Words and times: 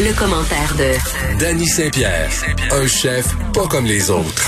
Le 0.00 0.16
commentaire 0.16 0.76
de 0.76 1.40
Danny 1.40 1.66
Saint-Pierre, 1.66 2.30
un 2.70 2.86
chef 2.86 3.34
pas 3.52 3.66
comme 3.66 3.84
les 3.84 4.12
autres. 4.12 4.46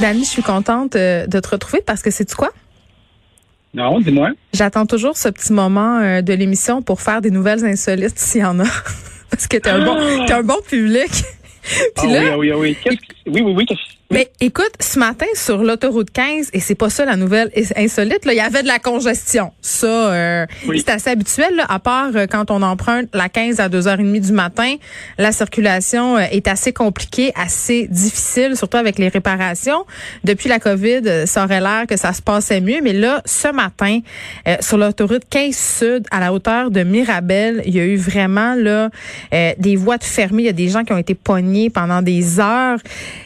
Danny, 0.00 0.24
je 0.24 0.30
suis 0.30 0.42
contente 0.42 0.96
euh, 0.96 1.28
de 1.28 1.38
te 1.38 1.48
retrouver 1.48 1.82
parce 1.86 2.02
que 2.02 2.10
c'est 2.10 2.34
quoi? 2.34 2.50
Non, 3.74 4.00
dis-moi. 4.00 4.30
J'attends 4.52 4.86
toujours 4.86 5.16
ce 5.16 5.28
petit 5.28 5.52
moment 5.52 6.00
euh, 6.00 6.20
de 6.20 6.32
l'émission 6.32 6.82
pour 6.82 7.00
faire 7.00 7.20
des 7.20 7.30
nouvelles 7.30 7.64
insolites 7.64 8.18
s'il 8.18 8.40
y 8.40 8.44
en 8.44 8.58
a. 8.58 8.64
parce 9.30 9.46
que 9.46 9.56
t'es 9.56 9.70
un 9.70 9.84
bon, 9.84 10.26
t'es 10.26 10.32
un 10.32 10.42
bon 10.42 10.58
public. 10.68 11.10
Puis 11.96 12.10
là, 12.10 12.32
ah 12.32 12.38
oui, 12.38 12.50
ah 12.50 12.58
oui, 12.58 12.76
oui. 12.86 12.98
Oui, 13.26 13.42
oui, 13.42 13.54
oui. 13.56 13.66
Mais 14.08 14.30
écoute, 14.40 14.70
ce 14.78 15.00
matin 15.00 15.26
sur 15.34 15.64
l'autoroute 15.64 16.12
15, 16.12 16.50
et 16.52 16.60
c'est 16.60 16.76
pas 16.76 16.90
ça 16.90 17.04
la 17.04 17.16
nouvelle 17.16 17.50
insolite, 17.76 18.24
là, 18.24 18.32
il 18.34 18.36
y 18.36 18.40
avait 18.40 18.62
de 18.62 18.68
la 18.68 18.78
congestion. 18.78 19.50
Ça, 19.60 20.12
euh, 20.12 20.46
c'est 20.76 20.90
assez 20.90 21.10
habituel, 21.10 21.56
là, 21.56 21.66
à 21.68 21.80
part 21.80 22.10
euh, 22.14 22.26
quand 22.30 22.52
on 22.52 22.62
emprunte 22.62 23.08
la 23.14 23.28
15 23.28 23.58
à 23.58 23.68
2h30 23.68 24.20
du 24.20 24.32
matin. 24.32 24.76
La 25.18 25.32
circulation 25.32 26.16
euh, 26.16 26.20
est 26.30 26.46
assez 26.46 26.72
compliquée, 26.72 27.32
assez 27.34 27.88
difficile, 27.88 28.56
surtout 28.56 28.76
avec 28.76 28.96
les 29.00 29.08
réparations. 29.08 29.84
Depuis 30.22 30.48
la 30.48 30.60
COVID, 30.60 31.26
ça 31.26 31.44
aurait 31.44 31.60
l'air 31.60 31.86
que 31.88 31.96
ça 31.96 32.12
se 32.12 32.22
passait 32.22 32.60
mieux. 32.60 32.80
Mais 32.84 32.92
là, 32.92 33.22
ce 33.24 33.48
matin, 33.48 34.00
sur 34.60 34.78
l'autoroute 34.78 35.24
15 35.28 35.56
Sud, 35.56 36.06
à 36.12 36.20
la 36.20 36.32
hauteur 36.32 36.70
de 36.70 36.84
Mirabel, 36.84 37.62
il 37.66 37.74
y 37.74 37.80
a 37.80 37.84
eu 37.84 37.96
vraiment 37.96 38.54
là 38.54 38.90
des 39.58 39.76
voies 39.76 39.98
de 39.98 40.04
fermées. 40.04 40.44
Il 40.44 40.46
y 40.46 40.50
a 40.50 40.52
des 40.52 40.68
gens 40.68 40.84
qui 40.84 40.92
ont 40.92 40.98
été 40.98 41.14
pognés 41.14 41.70
pendant 41.70 42.02
des 42.02 42.38
heures. 42.38 42.78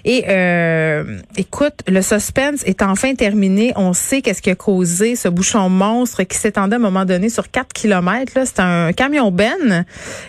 Et 0.05 0.25
euh, 0.29 1.21
écoute, 1.37 1.75
le 1.87 2.03
suspense 2.03 2.63
est 2.65 2.83
enfin 2.83 3.15
terminé. 3.15 3.73
On 3.77 3.93
sait 3.93 4.23
qu'est-ce 4.23 4.43
qui 4.43 4.51
a 4.51 4.55
causé 4.55 5.17
ce 5.17 5.29
bouchon 5.29 5.69
monstre 5.69 6.23
qui 6.25 6.37
s'étendait 6.37 6.77
à 6.77 6.79
un 6.79 6.83
moment 6.83 7.05
donné 7.05 7.29
sur 7.29 7.51
4 7.51 7.73
kilomètres. 7.73 8.33
C'était 8.45 8.63
un 8.63 8.93
camion 8.93 9.31
Ben, 9.31 9.85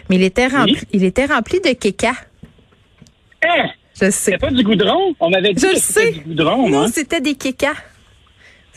mais 0.10 0.16
il 0.16 0.24
était 0.24 0.48
rempli, 0.48 0.78
il 0.92 1.04
était 1.04 1.26
rempli 1.26 1.60
de 1.60 1.74
kéka. 1.74 2.14
Hein? 3.44 3.70
Je 3.94 4.06
sais. 4.06 4.12
C'était 4.12 4.38
pas 4.38 4.52
du 4.52 4.64
goudron? 4.64 5.16
On 5.20 5.32
avait 5.34 5.54
dit 5.54 5.62
que 5.62 5.78
c'était 5.78 6.12
du 6.12 6.22
goudron. 6.22 6.70
Non, 6.70 6.88
c'était 6.88 7.22
des 7.22 7.36
kékas. 7.36 7.74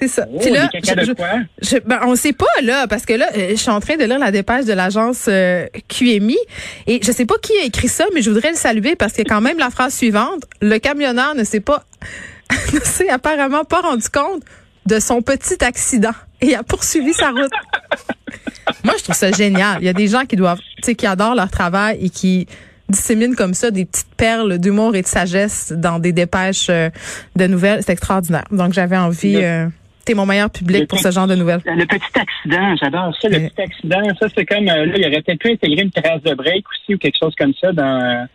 C'est 0.00 0.08
ça. 0.08 0.26
Oh, 0.32 0.40
là, 0.52 0.68
je, 1.62 1.78
ben, 1.78 2.00
on 2.04 2.16
sait 2.16 2.32
pas 2.32 2.46
là 2.62 2.86
parce 2.88 3.06
que 3.06 3.12
là, 3.14 3.28
euh, 3.36 3.50
je 3.50 3.56
suis 3.56 3.70
en 3.70 3.80
train 3.80 3.96
de 3.96 4.04
lire 4.04 4.18
la 4.18 4.32
dépêche 4.32 4.64
de 4.64 4.72
l'agence 4.72 5.26
euh, 5.28 5.66
QMI 5.88 6.36
et 6.86 7.00
je 7.02 7.12
sais 7.12 7.26
pas 7.26 7.36
qui 7.40 7.52
a 7.62 7.64
écrit 7.64 7.88
ça, 7.88 8.04
mais 8.12 8.20
je 8.20 8.30
voudrais 8.30 8.50
le 8.50 8.56
saluer 8.56 8.96
parce 8.96 9.12
que 9.12 9.22
quand 9.22 9.40
même 9.40 9.58
la 9.58 9.70
phrase 9.70 9.94
suivante, 9.94 10.44
le 10.60 10.78
camionneur 10.78 11.34
ne 11.34 11.44
s'est 11.44 11.60
pas, 11.60 11.84
ne 12.72 12.80
s'est 12.80 13.08
apparemment 13.08 13.64
pas 13.64 13.82
rendu 13.82 14.08
compte 14.08 14.42
de 14.86 14.98
son 14.98 15.22
petit 15.22 15.62
accident 15.64 16.12
et 16.40 16.54
a 16.54 16.62
poursuivi 16.62 17.12
sa 17.12 17.30
route. 17.30 17.52
Moi, 18.84 18.94
je 18.98 19.04
trouve 19.04 19.16
ça 19.16 19.30
génial. 19.30 19.78
Il 19.80 19.86
y 19.86 19.88
a 19.88 19.92
des 19.92 20.08
gens 20.08 20.24
qui 20.24 20.36
doivent, 20.36 20.58
tu 20.58 20.82
sais, 20.82 20.94
qui 20.94 21.06
adorent 21.06 21.34
leur 21.34 21.50
travail 21.50 21.98
et 22.00 22.10
qui 22.10 22.46
disséminent 22.88 23.34
comme 23.34 23.54
ça 23.54 23.70
des 23.70 23.84
petites 23.86 24.14
perles 24.16 24.58
d'humour 24.58 24.94
et 24.94 25.02
de 25.02 25.06
sagesse 25.06 25.72
dans 25.74 25.98
des 25.98 26.12
dépêches 26.12 26.66
euh, 26.68 26.90
de 27.36 27.46
nouvelles. 27.46 27.80
C'est 27.84 27.92
extraordinaire. 27.92 28.44
Donc, 28.50 28.72
j'avais 28.72 28.96
envie. 28.96 29.36
T'es 30.04 30.14
mon 30.14 30.26
meilleur 30.26 30.50
public 30.50 30.86
pour 30.86 30.98
ce 30.98 31.10
genre 31.10 31.26
de 31.26 31.34
nouvelles. 31.34 31.62
Le 31.64 31.86
petit 31.86 32.18
accident, 32.18 32.76
j'adore 32.76 33.16
ça, 33.20 33.28
le 33.28 33.48
petit 33.48 33.60
accident. 33.60 34.02
Ça, 34.20 34.26
c'est 34.34 34.44
comme, 34.44 34.68
euh, 34.68 34.86
là, 34.86 34.94
il 34.96 35.06
aurait 35.06 35.22
peut-être 35.22 35.38
pu 35.38 35.52
intégrer 35.52 35.82
une 35.82 35.90
trace 35.90 36.22
de 36.22 36.34
break 36.34 36.64
aussi 36.70 36.94
ou 36.94 36.98
quelque 36.98 37.16
chose 37.18 37.34
comme 37.38 37.54
ça 37.60 37.72
dans... 37.72 38.26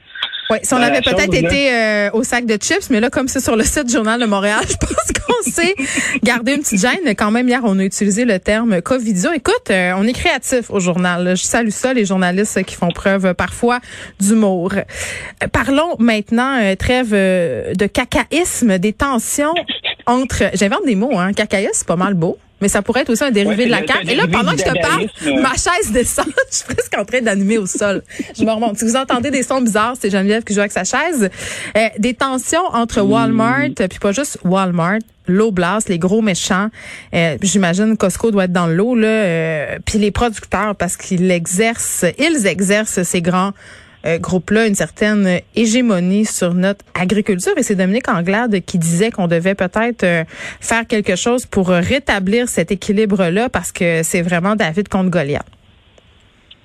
Euh, 0.52 0.56
oui, 0.56 0.60
si 0.64 0.74
on 0.74 0.78
avait 0.78 1.02
peut-être 1.02 1.34
été 1.34 1.74
euh, 1.74 2.10
au 2.14 2.24
sac 2.24 2.46
de 2.46 2.58
chips, 2.58 2.90
mais 2.90 3.00
là, 3.00 3.10
comme 3.10 3.28
c'est 3.28 3.40
sur 3.40 3.56
le 3.56 3.64
site 3.64 3.86
du 3.86 3.94
Journal 3.94 4.20
de 4.20 4.26
Montréal, 4.26 4.64
je 4.68 4.76
pense 4.76 5.12
qu'on 5.22 5.52
sait 5.52 5.76
garder 6.24 6.54
une 6.54 6.62
petite 6.62 6.82
gêne. 6.82 7.16
Quand 7.16 7.32
même, 7.32 7.48
hier, 7.48 7.62
on 7.64 7.78
a 7.80 7.84
utilisé 7.84 8.26
le 8.26 8.40
terme 8.40 8.82
Covidio. 8.82 9.32
Écoute, 9.34 9.70
on 9.70 10.08
est 10.08 10.14
créatif 10.14 10.70
au 10.70 10.80
journal. 10.80 11.36
Je 11.36 11.44
salue 11.44 11.70
ça, 11.70 11.94
les 11.94 12.06
journalistes 12.06 12.64
qui 12.64 12.76
font 12.76 12.90
preuve 12.90 13.34
parfois 13.34 13.80
d'humour. 14.20 14.74
parlons 15.52 15.96
maintenant, 16.00 16.76
trêve 16.78 17.12
de 17.12 17.86
cacaïsme, 17.86 18.78
des 18.78 18.94
tensions 18.94 19.54
entre, 20.06 20.46
j'invente 20.54 20.86
des 20.86 20.96
mots, 20.96 21.18
hein, 21.18 21.34
cacaïsme, 21.34 21.72
c'est 21.74 21.88
pas 21.88 21.96
mal 21.96 22.16
beau. 22.16 22.38
Mais 22.62 22.68
ça 22.68 22.82
pourrait 22.82 23.02
être 23.02 23.10
aussi 23.10 23.24
un 23.24 23.32
dérivé 23.32 23.66
de 23.66 23.72
la 23.72 23.82
carte. 23.82 24.08
Et 24.08 24.16
là, 24.16 24.26
pendant 24.32 24.52
que 24.52 24.60
je 24.60 24.64
te 24.64 24.82
parle, 24.82 25.42
ma 25.42 25.52
chaise 25.52 25.92
descend. 25.92 26.26
je 26.52 26.58
suis 26.58 26.66
presque 26.66 26.98
en 26.98 27.06
train 27.06 27.22
d'animer 27.22 27.58
au 27.58 27.66
sol. 27.66 28.04
Je 28.38 28.44
me 28.44 28.52
remonte. 28.52 28.78
Si 28.78 28.86
vous 28.86 28.96
entendez 28.96 29.32
des 29.32 29.44
sons 29.44 29.62
bizarres, 29.62 29.96
c'est 30.00 30.10
Geneviève 30.10 30.44
qui 30.44 30.54
joue 30.54 30.60
avec 30.60 30.72
sa 30.72 30.84
chaise. 30.84 31.30
Euh, 31.78 31.88
des 31.98 32.14
tensions 32.14 32.66
entre 32.74 33.02
Walmart, 33.02 33.70
puis 33.76 34.00
pas 34.00 34.12
juste 34.12 34.40
Walmart, 34.44 35.00
l'Oblast, 35.28 35.90
les 35.90 36.00
gros 36.00 36.22
méchants. 36.22 36.70
Euh, 37.14 37.38
J'imagine 37.42 37.96
Costco 37.98 38.32
doit 38.32 38.46
être 38.46 38.54
dans 38.54 38.68
l'eau 38.68 38.96
là. 38.96 39.08
Euh, 39.08 39.78
puis 39.86 40.00
les 40.00 40.12
producteurs 40.12 40.76
parce 40.76 40.98
qu'ils 40.98 41.30
exercent, 41.32 42.06
ils 42.18 42.48
exercent 42.48 43.04
ces 43.04 43.22
grands 43.22 43.54
euh, 44.06 44.18
groupe-là 44.18 44.68
une 44.68 44.76
certaine 44.76 45.42
hégémonie 45.56 46.26
sur 46.26 46.54
notre 46.54 46.86
agriculture. 47.00 47.54
Et 47.58 47.64
c'est 47.64 47.76
Dominique 47.76 48.10
Anglade 48.10 48.60
qui 48.62 48.78
disait 48.78 49.12
qu'on 49.12 49.28
devait 49.28 49.56
peut-être 49.56 50.04
euh, 50.04 50.24
faire 50.62 50.86
quelque 50.88 51.16
chose 51.16 51.46
pour 51.46 51.70
rétablir 51.70 52.48
cet 52.48 52.72
équilibre-là 52.72 53.50
parce 53.50 53.72
que 53.72 54.04
c'est 54.04 54.22
vraiment 54.22 54.56
David 54.56 54.88
contre 54.88 55.10
Goliath. 55.10 55.46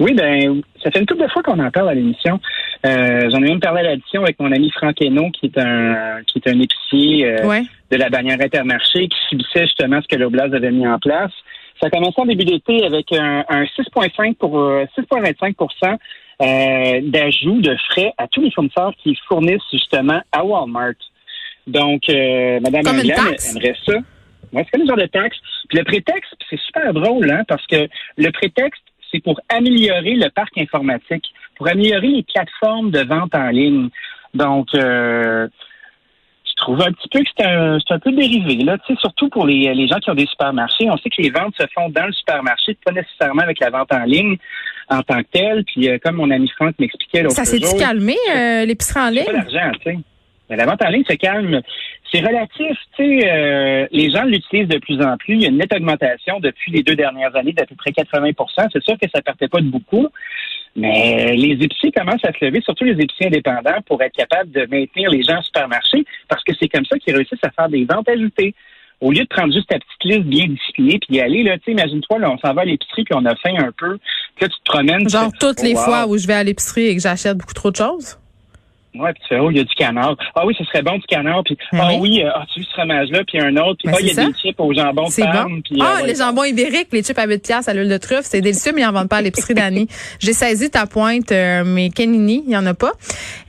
Oui, 0.00 0.12
ben 0.14 0.62
ça 0.82 0.90
fait 0.90 0.98
une 0.98 1.06
couple 1.06 1.22
de 1.22 1.28
fois 1.28 1.42
qu'on 1.42 1.58
en 1.60 1.70
parle 1.70 1.88
à 1.88 1.94
l'émission. 1.94 2.40
Euh, 2.84 3.30
J'en 3.30 3.38
ai 3.38 3.48
même 3.48 3.60
parlé 3.60 3.80
à 3.80 3.84
l'addition 3.84 4.22
avec 4.22 4.38
mon 4.40 4.50
ami 4.50 4.70
Franck 4.72 5.00
Hainaut, 5.00 5.30
qui 5.30 5.46
est 5.46 5.58
un 5.58 6.22
qui 6.26 6.38
est 6.38 6.50
un 6.50 6.60
épicier 6.60 7.26
euh, 7.26 7.60
de 7.90 7.96
la 7.96 8.10
bannière 8.10 8.40
Intermarché, 8.40 9.08
qui 9.08 9.18
subissait 9.28 9.62
justement 9.62 10.00
ce 10.02 10.08
que 10.08 10.20
l'Oblast 10.20 10.52
avait 10.52 10.72
mis 10.72 10.86
en 10.86 10.98
place. 10.98 11.32
Ça 11.80 11.86
a 11.86 11.90
commencé 11.90 12.14
en 12.20 12.26
début 12.26 12.44
d'été 12.44 12.84
avec 12.84 13.12
un, 13.12 13.44
un 13.48 13.64
6,5 13.64 14.34
pour 14.34 14.58
6,25 14.58 15.54
euh, 16.42 17.00
d'ajout 17.02 17.60
de 17.60 17.76
frais 17.90 18.12
à 18.18 18.26
tous 18.28 18.42
les 18.42 18.50
fournisseurs 18.50 18.92
qui 19.02 19.16
fournissent 19.28 19.62
justement 19.72 20.20
à 20.32 20.44
Walmart. 20.44 20.94
Donc, 21.66 22.02
euh, 22.08 22.60
Mme 22.60 22.86
Anglade 22.86 23.36
aimerait 23.50 23.76
ça. 23.86 23.94
Ouais, 24.52 24.64
c'est 24.64 24.78
comme 24.78 24.86
genre 24.86 24.96
de 24.96 25.06
taxe. 25.06 25.36
Puis 25.68 25.78
le 25.78 25.84
prétexte, 25.84 26.34
c'est 26.50 26.60
super 26.60 26.92
drôle, 26.92 27.30
hein, 27.30 27.42
parce 27.48 27.66
que 27.66 27.88
le 28.16 28.30
prétexte, 28.30 28.82
c'est 29.10 29.22
pour 29.22 29.40
améliorer 29.48 30.14
le 30.14 30.28
parc 30.28 30.58
informatique, 30.58 31.24
pour 31.56 31.68
améliorer 31.68 32.08
les 32.08 32.22
plateformes 32.24 32.90
de 32.90 33.00
vente 33.00 33.34
en 33.34 33.48
ligne. 33.48 33.88
Donc, 34.34 34.68
euh, 34.74 35.48
je 36.44 36.54
trouve 36.56 36.82
un 36.82 36.92
petit 36.92 37.08
peu 37.08 37.20
que 37.20 37.30
c'est 37.36 37.46
un, 37.46 37.78
un, 37.88 37.98
peu 37.98 38.12
dérivé, 38.12 38.56
là, 38.64 38.76
tu 38.78 38.94
sais, 38.94 39.00
surtout 39.00 39.28
pour 39.28 39.46
les, 39.46 39.72
les 39.72 39.88
gens 39.88 39.98
qui 39.98 40.10
ont 40.10 40.14
des 40.14 40.26
supermarchés. 40.26 40.90
On 40.90 40.96
sait 40.98 41.10
que 41.10 41.22
les 41.22 41.30
ventes 41.30 41.54
se 41.58 41.66
font 41.74 41.88
dans 41.90 42.06
le 42.06 42.12
supermarché, 42.12 42.76
pas 42.84 42.92
nécessairement 42.92 43.42
avec 43.42 43.60
la 43.60 43.70
vente 43.70 43.92
en 43.92 44.04
ligne 44.04 44.36
en 44.88 45.02
tant 45.02 45.22
que 45.22 45.28
telle. 45.32 45.64
Puis 45.64 45.88
euh, 45.88 45.98
comme 46.02 46.16
mon 46.16 46.30
ami 46.30 46.48
Franck 46.56 46.74
m'expliquait 46.78 47.22
l'autre 47.22 47.36
jour... 47.36 47.44
Ça 47.44 47.50
s'est 47.50 47.78
calmé, 47.78 48.16
euh, 48.34 48.64
l'épicerie 48.64 49.00
en 49.00 49.10
ligne? 49.10 49.24
pas 49.24 49.32
d'argent, 49.32 49.70
tu 49.80 49.90
sais. 49.90 49.98
Mais 50.50 50.56
la 50.56 50.66
vente 50.66 50.82
en 50.82 50.88
ligne 50.88 51.04
se 51.08 51.14
calme. 51.14 51.60
C'est 52.12 52.20
relatif, 52.20 52.76
tu 52.96 53.20
sais, 53.20 53.30
euh, 53.32 53.86
les 53.90 54.10
gens 54.10 54.24
l'utilisent 54.24 54.68
de 54.68 54.78
plus 54.78 55.00
en 55.00 55.16
plus. 55.16 55.34
Il 55.34 55.42
y 55.42 55.46
a 55.46 55.48
une 55.48 55.56
nette 55.56 55.74
augmentation 55.74 56.38
depuis 56.38 56.70
les 56.70 56.82
deux 56.82 56.94
dernières 56.94 57.34
années 57.34 57.52
d'à 57.52 57.64
peu 57.66 57.74
près 57.74 57.90
80% 57.90 58.68
C'est 58.72 58.84
sûr 58.84 58.96
que 58.98 59.08
ça 59.12 59.22
partait 59.22 59.48
pas 59.48 59.60
de 59.60 59.66
beaucoup, 59.66 60.08
mais 60.76 61.34
les 61.34 61.52
épiciers 61.64 61.92
commencent 61.92 62.24
à 62.24 62.32
se 62.32 62.44
lever, 62.44 62.60
surtout 62.60 62.84
les 62.84 62.92
épiciers 62.92 63.28
indépendants, 63.28 63.80
pour 63.86 64.02
être 64.02 64.14
capables 64.14 64.50
de 64.50 64.66
maintenir 64.66 65.10
les 65.10 65.22
gens 65.22 65.38
au 65.38 65.42
supermarché, 65.42 66.04
parce 66.28 66.44
que 66.44 66.52
c'est 66.60 66.68
comme 66.68 66.84
ça 66.84 66.98
qu'ils 66.98 67.16
réussissent 67.16 67.42
à 67.42 67.50
faire 67.50 67.68
des 67.68 67.84
ventes 67.84 68.08
ajoutées 68.08 68.54
au 69.00 69.10
lieu 69.10 69.22
de 69.22 69.28
prendre 69.28 69.52
juste 69.52 69.68
ta 69.68 69.78
petite 69.78 70.04
liste 70.04 70.26
bien 70.26 70.46
disciplinée 70.46 70.98
puis 70.98 71.16
y 71.16 71.20
aller, 71.20 71.42
là, 71.42 71.58
tu 71.58 71.64
sais, 71.64 71.72
imagine-toi, 71.72 72.18
là, 72.18 72.30
on 72.30 72.38
s'en 72.38 72.54
va 72.54 72.62
à 72.62 72.64
l'épicerie 72.64 73.04
puis 73.04 73.14
on 73.14 73.24
a 73.26 73.34
faim 73.36 73.54
un 73.58 73.72
peu. 73.76 73.98
Puis 74.36 74.44
là, 74.44 74.48
tu 74.48 74.60
te 74.60 74.70
promènes. 74.70 75.08
Genre 75.08 75.30
toutes 75.38 75.62
les 75.62 75.74
fois 75.74 76.06
où 76.06 76.18
je 76.18 76.26
vais 76.26 76.34
à 76.34 76.44
l'épicerie 76.44 76.86
et 76.86 76.96
que 76.96 77.02
j'achète 77.02 77.36
beaucoup 77.36 77.54
trop 77.54 77.70
de 77.70 77.76
choses? 77.76 78.18
Ouais, 78.96 79.12
puis 79.12 79.22
tu 79.22 79.28
fais, 79.28 79.40
oh, 79.40 79.50
il 79.50 79.56
y 79.56 79.60
a 79.60 79.64
du 79.64 79.74
canard. 79.74 80.16
Ah 80.36 80.46
oui, 80.46 80.54
ce 80.56 80.62
serait 80.64 80.82
bon 80.82 80.96
du 80.96 81.06
canard. 81.06 81.42
Puis, 81.44 81.58
ben 81.72 81.80
ah 81.82 81.94
oui, 81.98 82.22
euh, 82.22 82.30
ah, 82.32 82.44
tu 82.52 82.60
vu 82.60 82.66
ce 82.66 82.70
fromage-là, 82.74 83.22
puis 83.26 83.40
un 83.40 83.56
autre. 83.56 83.78
Puis, 83.82 83.88
ben, 83.88 83.94
ah, 83.96 84.00
il 84.00 84.06
y 84.06 84.10
a 84.18 84.26
des 84.26 84.32
chips 84.34 84.60
au 84.60 84.72
jambon 84.72 85.08
de. 85.08 85.20
Bon. 85.20 85.80
ah, 85.80 85.98
euh, 86.00 86.06
les 86.06 86.14
jambons 86.14 86.44
ibériques, 86.44 86.88
les 86.92 87.02
chips 87.02 87.18
à 87.18 87.26
8 87.26 87.42
piastres 87.42 87.70
à 87.70 87.74
l'huile 87.74 87.88
de 87.88 87.96
truffe, 87.96 88.22
c'est 88.22 88.40
délicieux, 88.40 88.70
mais 88.72 88.82
ils 88.82 88.84
n'en 88.84 88.92
vendent 88.92 89.08
pas 89.08 89.16
à 89.16 89.22
l'épicerie 89.22 89.54
d'Annie. 89.54 89.88
J'ai 90.20 90.32
saisi 90.32 90.70
ta 90.70 90.86
pointe, 90.86 91.32
euh, 91.32 91.64
mais 91.66 91.90
Kenini, 91.90 92.44
il 92.44 92.48
n'y 92.48 92.56
en 92.56 92.66
a 92.66 92.74
pas. 92.74 92.92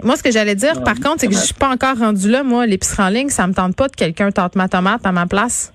Moi, 0.03 0.15
ce 0.15 0.23
que 0.23 0.31
j'allais 0.31 0.55
dire, 0.55 0.83
par 0.83 0.95
contre, 0.95 1.19
c'est 1.19 1.27
que 1.27 1.35
je 1.35 1.39
suis 1.39 1.53
pas 1.53 1.69
encore 1.69 1.97
rendu 1.99 2.29
là, 2.29 2.41
moi, 2.41 2.65
l'épicerie 2.65 3.03
en 3.03 3.09
ligne, 3.09 3.29
ça 3.29 3.45
me 3.45 3.53
tente 3.53 3.75
pas 3.75 3.87
de 3.87 3.95
quelqu'un 3.95 4.31
tente 4.31 4.55
ma 4.55 4.67
tomate 4.67 5.05
à 5.05 5.11
ma 5.11 5.27
place. 5.27 5.74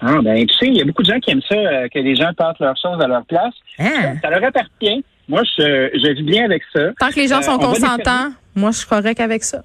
Ah, 0.00 0.20
ben, 0.22 0.46
tu 0.46 0.54
sais, 0.56 0.66
il 0.66 0.76
y 0.76 0.82
a 0.82 0.84
beaucoup 0.84 1.02
de 1.02 1.08
gens 1.08 1.20
qui 1.20 1.30
aiment 1.30 1.42
ça, 1.48 1.54
euh, 1.54 1.88
que 1.88 1.98
les 1.98 2.14
gens 2.14 2.32
tentent 2.36 2.58
leurs 2.60 2.76
choses 2.76 3.00
à 3.00 3.06
leur 3.06 3.24
place. 3.26 3.54
Hein? 3.78 4.16
Ça, 4.22 4.30
leur 4.30 4.44
appartient. 4.44 5.04
Moi, 5.28 5.42
je, 5.56 5.90
je 5.94 6.12
vis 6.14 6.22
bien 6.22 6.44
avec 6.44 6.62
ça. 6.72 6.90
Tant 6.98 7.08
que 7.08 7.16
les 7.16 7.28
gens 7.28 7.42
sont 7.42 7.54
euh, 7.54 7.66
consentants, 7.66 8.32
moi, 8.54 8.70
je 8.70 8.78
suis 8.78 8.88
correct 8.88 9.20
avec 9.20 9.42
ça. 9.44 9.62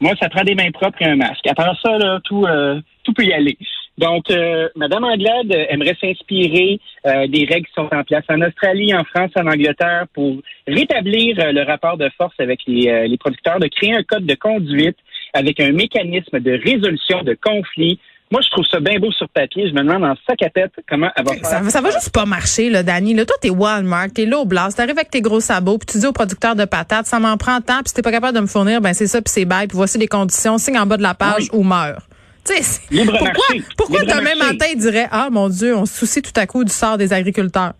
Moi, 0.00 0.12
ça 0.20 0.28
prend 0.28 0.44
des 0.44 0.54
mains 0.54 0.70
propres 0.70 1.02
et 1.02 1.06
un 1.06 1.16
masque. 1.16 1.46
À 1.46 1.54
part 1.54 1.76
ça, 1.82 1.98
là, 1.98 2.20
tout, 2.24 2.44
euh, 2.46 2.80
tout 3.02 3.12
peut 3.12 3.24
y 3.24 3.32
aller. 3.32 3.58
Donc, 3.98 4.30
euh, 4.30 4.68
Madame 4.76 5.04
Anglade 5.04 5.52
aimerait 5.68 5.96
s'inspirer 6.00 6.80
des 7.04 7.44
règles 7.44 7.66
qui 7.66 7.72
sont 7.74 7.88
en 7.92 8.02
place 8.02 8.24
en 8.30 8.40
Australie, 8.40 8.94
en 8.94 9.04
France, 9.04 9.30
en 9.36 9.46
Angleterre 9.46 10.06
pour 10.14 10.36
rétablir 10.66 11.36
le 11.52 11.64
rapport 11.64 11.98
de 11.98 12.08
force 12.16 12.34
avec 12.38 12.60
les, 12.66 13.08
les 13.08 13.18
producteurs, 13.18 13.58
de 13.58 13.66
créer 13.66 13.94
un 13.94 14.02
code 14.02 14.24
de 14.24 14.34
conduite 14.34 14.96
avec 15.34 15.60
un 15.60 15.72
mécanisme 15.72 16.40
de 16.40 16.52
résolution 16.52 17.22
de 17.22 17.36
conflits 17.40 17.98
Moi, 18.30 18.40
je 18.42 18.50
trouve 18.50 18.64
ça 18.66 18.78
bien 18.78 18.98
beau 19.00 19.10
sur 19.10 19.28
papier. 19.28 19.68
Je 19.68 19.74
me 19.74 19.80
demande 19.80 20.04
en 20.04 20.14
sac 20.26 20.40
à 20.42 20.50
tête 20.50 20.70
comment 20.88 21.10
elle 21.16 21.24
va 21.24 21.32
faire. 21.32 21.44
Ça, 21.44 21.68
ça 21.68 21.80
va 21.80 21.90
juste 21.90 22.12
pas 22.12 22.26
marcher, 22.26 22.70
là, 22.70 22.84
Danny. 22.84 23.12
Là, 23.14 23.24
toi, 23.24 23.36
t'es 23.40 23.50
Walmart, 23.50 24.10
t'es 24.14 24.32
au 24.32 24.44
Blast, 24.44 24.76
t'arrives 24.76 24.96
avec 24.96 25.10
tes 25.10 25.20
gros 25.20 25.40
sabots, 25.40 25.78
puis 25.78 25.86
tu 25.86 25.98
dis 25.98 26.06
au 26.06 26.12
producteur 26.12 26.54
de 26.54 26.64
patates, 26.64 27.06
ça 27.06 27.18
m'en 27.18 27.36
prend 27.36 27.60
tant, 27.60 27.78
puis 27.78 27.88
si 27.88 27.94
t'es 27.94 28.02
pas 28.02 28.12
capable 28.12 28.36
de 28.36 28.42
me 28.42 28.46
fournir, 28.46 28.80
ben 28.80 28.94
c'est 28.94 29.08
ça, 29.08 29.20
puis 29.20 29.32
c'est 29.32 29.44
bye, 29.44 29.66
puis 29.66 29.76
voici 29.76 29.98
les 29.98 30.06
conditions, 30.06 30.58
signe 30.58 30.78
en 30.78 30.86
bas 30.86 30.96
de 30.96 31.02
la 31.02 31.14
page 31.14 31.48
ou 31.52 31.64
meurs. 31.64 32.06
Libre 32.90 33.12
pourquoi, 33.12 33.28
marché. 33.28 33.62
pourquoi 33.76 34.00
Libre 34.00 34.12
demain 34.12 34.34
marché. 34.36 34.52
matin, 34.52 34.66
il 34.72 34.78
dirait, 34.78 35.08
ah, 35.10 35.28
mon 35.30 35.48
Dieu, 35.48 35.76
on 35.76 35.86
se 35.86 35.98
soucie 35.98 36.22
tout 36.22 36.32
à 36.36 36.46
coup 36.46 36.64
du 36.64 36.72
sort 36.72 36.98
des 36.98 37.12
agriculteurs? 37.12 37.74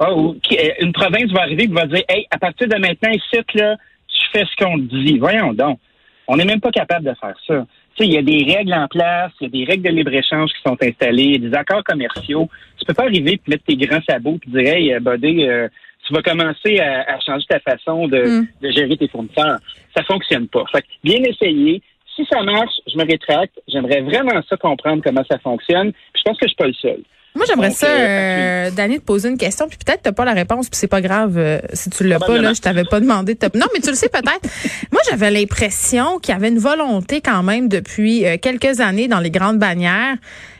Euh, 0.00 0.32
une 0.80 0.92
province 0.92 1.30
va 1.32 1.42
arriver 1.42 1.64
et 1.64 1.66
va 1.66 1.86
dire 1.86 2.04
Hey, 2.08 2.26
à 2.30 2.38
partir 2.38 2.68
de 2.68 2.76
maintenant, 2.76 3.10
ici, 3.10 3.36
là, 3.54 3.76
tu 4.06 4.20
fais 4.32 4.44
ce 4.44 4.64
qu'on 4.64 4.78
te 4.78 4.94
dit. 5.04 5.18
Voyons 5.18 5.52
donc. 5.52 5.80
On 6.28 6.36
n'est 6.36 6.44
même 6.44 6.60
pas 6.60 6.70
capable 6.70 7.04
de 7.04 7.14
faire 7.20 7.34
ça. 7.46 7.66
Tu 7.98 8.04
sais, 8.04 8.10
il 8.10 8.14
y 8.14 8.18
a 8.18 8.22
des 8.22 8.54
règles 8.54 8.74
en 8.74 8.86
place, 8.86 9.32
il 9.40 9.44
y 9.44 9.46
a 9.46 9.64
des 9.64 9.70
règles 9.72 9.82
de 9.82 9.90
libre-échéange 9.96 10.50
qui 10.52 10.62
sont 10.64 10.76
installées, 10.80 11.22
il 11.24 11.42
y 11.42 11.46
a 11.46 11.50
des 11.50 11.56
accords 11.56 11.82
commerciaux. 11.82 12.48
Tu 12.78 12.84
peux 12.86 12.94
pas 12.94 13.04
arriver 13.04 13.32
et 13.32 13.50
mettre 13.50 13.64
tes 13.64 13.76
grands 13.76 14.00
sabots 14.08 14.38
et 14.46 14.50
dire 14.50 14.72
Hey, 14.72 14.92
euh, 14.94 15.00
buddy, 15.00 15.42
euh, 15.48 15.66
tu 16.06 16.14
vas 16.14 16.22
commencer 16.22 16.78
à, 16.78 17.14
à 17.14 17.20
changer 17.20 17.44
ta 17.48 17.58
façon 17.58 18.06
de, 18.06 18.18
Mm. 18.22 18.46
de 18.62 18.70
gérer 18.70 18.96
tes 18.96 19.08
fournisseurs. 19.08 19.58
Ça 19.96 20.04
fonctionne 20.04 20.46
pas. 20.46 20.64
Fait 20.70 20.82
que 20.82 20.86
bien 21.02 21.20
essayé. 21.24 21.82
Si 22.14 22.24
ça 22.30 22.42
marche, 22.42 22.74
je 22.92 22.96
me 22.96 23.04
rétracte. 23.04 23.60
J'aimerais 23.68 24.00
vraiment 24.00 24.40
ça 24.48 24.56
comprendre 24.56 25.02
comment 25.04 25.24
ça 25.30 25.38
fonctionne. 25.38 25.92
Puis 26.12 26.20
je 26.20 26.22
pense 26.24 26.38
que 26.38 26.46
je 26.46 26.48
suis 26.48 26.56
pas 26.56 26.66
le 26.66 26.72
seul. 26.74 27.00
Moi, 27.34 27.44
j'aimerais 27.46 27.70
ça, 27.70 27.86
euh, 27.86 28.70
Danny, 28.70 28.98
te 28.98 29.04
poser 29.04 29.28
une 29.28 29.38
question, 29.38 29.68
puis 29.68 29.78
peut-être 29.78 30.02
t'as 30.02 30.12
pas 30.12 30.24
la 30.24 30.32
réponse, 30.32 30.68
puis 30.68 30.76
c'est 30.76 30.88
pas 30.88 31.00
grave 31.00 31.38
euh, 31.38 31.60
si 31.72 31.88
tu 31.90 32.04
l'as 32.04 32.18
pas, 32.18 32.38
là, 32.38 32.52
je 32.52 32.60
t'avais 32.60 32.84
pas 32.84 33.00
demandé 33.00 33.34
de. 33.34 33.58
Non, 33.58 33.66
mais 33.72 33.80
tu 33.80 33.90
le 33.90 33.94
sais 33.94 34.08
peut-être. 34.08 34.42
Moi, 34.92 35.00
j'avais 35.08 35.30
l'impression 35.30 36.18
qu'il 36.18 36.34
y 36.34 36.36
avait 36.36 36.48
une 36.48 36.58
volonté 36.58 37.20
quand 37.20 37.42
même 37.42 37.68
depuis 37.68 38.26
euh, 38.26 38.36
quelques 38.40 38.80
années 38.80 39.08
dans 39.08 39.20
les 39.20 39.30
grandes 39.30 39.58
bannières, 39.58 40.16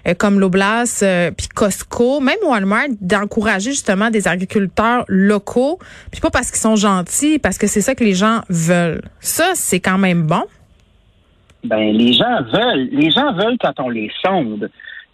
euh, 0.06 0.14
comme 0.14 0.38
l'Oblast, 0.38 1.02
euh, 1.02 1.30
puis 1.30 1.48
Costco, 1.48 2.20
même 2.20 2.38
Walmart, 2.44 2.88
d'encourager 3.00 3.70
justement 3.70 4.10
des 4.10 4.28
agriculteurs 4.28 5.04
locaux, 5.08 5.78
puis 6.10 6.20
pas 6.20 6.30
parce 6.30 6.50
qu'ils 6.50 6.60
sont 6.60 6.76
gentils, 6.76 7.38
parce 7.38 7.58
que 7.58 7.66
c'est 7.66 7.80
ça 7.80 7.94
que 7.94 8.04
les 8.04 8.14
gens 8.14 8.42
veulent. 8.48 9.02
Ça, 9.20 9.52
c'est 9.54 9.80
quand 9.80 9.98
même 9.98 10.22
bon. 10.22 10.44
Ben, 11.64 11.92
les 11.92 12.12
gens 12.12 12.42
veulent. 12.52 12.88
Les 12.92 13.10
gens 13.10 13.32
veulent 13.32 13.58
quand 13.60 13.74
on 13.80 13.88
les 13.88 14.10
sonde. 14.24 14.70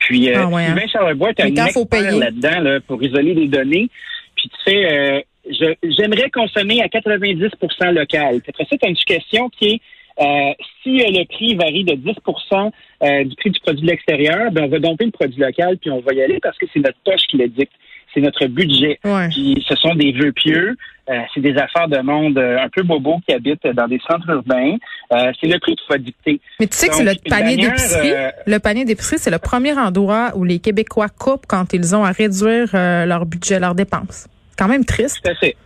Puis, 0.06 0.28
euh, 0.30 0.34
Ah 0.36 0.46
ouais, 0.48 0.62
hein. 0.62 0.66
Sylvain 0.74 0.86
Charlebois 0.88 1.30
est 1.30 1.40
un 1.40 1.44
expert 1.66 2.18
là-dedans 2.18 2.60
là, 2.60 2.80
pour 2.80 3.02
isoler 3.02 3.34
les 3.34 3.48
données. 3.48 3.88
Puis, 4.36 4.48
tu 4.50 4.70
sais, 4.72 4.92
euh, 4.92 5.20
je- 5.48 5.88
j'aimerais 5.96 6.30
consommer 6.30 6.82
à 6.82 6.88
90% 6.88 7.90
local. 7.92 8.40
Puis 8.40 8.50
après 8.50 8.64
ça, 8.68 8.76
tu 8.76 8.86
as 8.86 8.88
une 8.90 8.96
question 8.96 9.48
qui 9.50 9.66
est 9.66 9.80
euh, 10.20 10.52
si 10.82 11.00
euh, 11.02 11.06
le 11.10 11.24
prix 11.26 11.56
varie 11.56 11.82
de 11.82 11.94
10% 11.94 12.70
euh, 13.02 13.24
du 13.24 13.34
prix 13.34 13.50
du 13.50 13.58
produit 13.58 13.82
de 13.82 13.90
l'extérieur, 13.90 14.52
ben 14.52 14.62
on 14.64 14.68
va 14.68 14.78
domper 14.78 15.06
le 15.06 15.10
produit 15.10 15.40
local 15.40 15.76
puis 15.78 15.90
on 15.90 15.98
va 16.00 16.12
y 16.14 16.22
aller 16.22 16.38
parce 16.40 16.56
que 16.56 16.66
c'est 16.72 16.78
notre 16.78 16.98
poche 17.04 17.22
qui 17.28 17.36
le 17.36 17.48
dicte. 17.48 17.72
C'est 18.14 18.20
notre 18.20 18.46
budget. 18.46 19.00
Ouais. 19.04 19.28
Puis 19.28 19.62
ce 19.68 19.74
sont 19.74 19.94
des 19.96 20.12
vœux 20.12 20.32
pieux. 20.32 20.76
Euh, 21.10 21.18
c'est 21.34 21.40
des 21.40 21.54
affaires 21.56 21.88
de 21.88 21.98
monde 21.98 22.38
euh, 22.38 22.56
un 22.64 22.68
peu 22.70 22.82
bobo 22.82 23.18
qui 23.26 23.34
habitent 23.34 23.66
dans 23.66 23.86
des 23.88 24.00
centres 24.08 24.30
urbains. 24.30 24.76
Euh, 25.12 25.32
c'est 25.38 25.48
le 25.48 25.58
prix 25.58 25.74
qui 25.76 25.84
va 25.90 25.98
dicter. 25.98 26.40
Mais 26.60 26.66
tu 26.66 26.76
sais 26.76 26.88
que 26.88 26.94
c'est 26.94 27.04
le 27.04 27.12
Donc, 27.14 27.24
panier 27.28 27.56
d'épicerie. 27.56 28.12
euh, 28.12 28.30
Le 28.46 28.58
panier 28.58 28.84
d'épicerie, 28.86 29.18
c'est 29.18 29.30
le 29.30 29.38
premier 29.38 29.72
endroit 29.78 30.32
où 30.36 30.44
les 30.44 30.60
Québécois 30.60 31.08
coupent 31.10 31.44
quand 31.46 31.74
ils 31.74 31.94
ont 31.94 32.04
à 32.04 32.12
réduire 32.12 32.68
leur 32.72 33.26
budget, 33.26 33.58
leurs 33.60 33.74
dépenses. 33.74 34.28
C'est 34.50 34.58
quand 34.58 34.68
même 34.68 34.84
triste. 34.86 35.18
Tout 35.22 35.30
à 35.30 35.34
fait. 35.34 35.56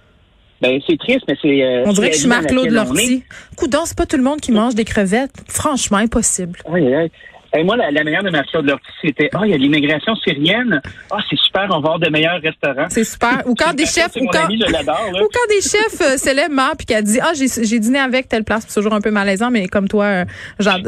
Ben, 0.60 0.80
c'est 0.88 0.98
triste, 0.98 1.22
mais 1.28 1.36
c'est. 1.40 1.62
euh, 1.62 1.84
On 1.86 1.92
dirait 1.92 2.08
que 2.08 2.14
je 2.14 2.20
suis 2.20 2.28
Marc-Claude. 2.28 2.70
Lortie. 2.70 3.22
Coudon, 3.56 3.82
c'est 3.84 3.96
pas 3.96 4.06
tout 4.06 4.16
le 4.16 4.24
monde 4.24 4.40
qui 4.40 4.50
mange 4.50 4.74
des 4.74 4.84
crevettes. 4.84 5.30
Franchement, 5.46 5.98
impossible. 5.98 6.58
Oui, 6.68 6.80
oui. 6.80 7.12
Et 7.56 7.64
moi, 7.64 7.76
la, 7.76 7.90
la 7.90 8.04
meilleure 8.04 8.22
de 8.22 8.30
Marc-Claude 8.30 8.66
Lortie, 8.66 8.86
c'était 9.02 9.30
Ah, 9.34 9.40
il 9.44 9.50
y 9.50 9.54
a 9.54 9.56
l'immigration 9.56 10.14
syrienne. 10.16 10.80
Ah, 11.10 11.18
c'est 11.28 11.38
super, 11.38 11.64
on 11.70 11.80
va 11.80 11.88
avoir 11.90 11.98
de 11.98 12.10
meilleurs 12.10 12.40
restaurants. 12.42 12.86
C'est 12.90 13.04
super. 13.04 13.42
Ou 13.46 13.54
quand 13.54 13.72
des 13.74 13.86
chefs, 13.86 14.16
ou 14.20 14.26
quand, 14.26 14.44
ami, 14.44 14.62
ou 14.62 15.28
quand 15.32 15.48
des 15.48 15.60
chefs 15.62 16.00
euh, 16.00 16.16
célèbres 16.16 16.54
puis 16.76 16.86
qu'elle 16.86 17.04
dit 17.04 17.18
ah 17.20 17.32
j'ai 17.36 17.46
j'ai 17.62 17.78
dîné 17.78 17.98
avec 17.98 18.28
telle 18.28 18.44
place, 18.44 18.64
c'est 18.68 18.74
toujours 18.74 18.92
un 18.94 19.00
peu 19.00 19.10
malaisant, 19.10 19.50
mais 19.50 19.66
comme 19.68 19.88
toi, 19.88 20.04
euh, 20.04 20.24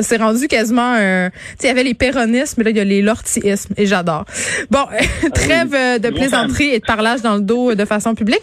c'est 0.01 0.17
rendu 0.19 0.49
quasiment. 0.49 0.95
euh, 0.95 1.29
tu 1.31 1.37
sais, 1.59 1.65
il 1.65 1.67
y 1.69 1.71
avait 1.71 1.83
les 1.83 1.95
péronismes, 1.95 2.55
mais 2.59 2.65
là 2.65 2.71
il 2.71 2.77
y 2.77 2.81
a 2.81 2.85
les 2.85 3.03
lortiismes 3.03 3.75
et 3.77 3.87
j'adore. 3.87 4.25
Bon, 4.71 4.85
trêve 5.35 5.75
euh, 5.75 5.99
de 5.99 6.11
plaisanterie 6.11 6.71
et 6.71 6.79
de 6.81 6.85
parlage 6.85 7.23
dans 7.23 7.35
le 7.37 7.43
dos 7.43 7.71
euh, 7.71 7.75
de 7.75 7.85
façon 7.85 8.15
publique. 8.15 8.43